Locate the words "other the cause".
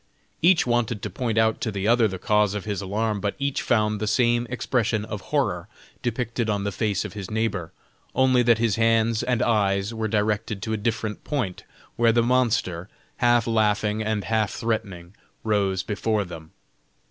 1.87-2.55